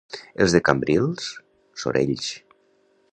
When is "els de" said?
0.45-0.61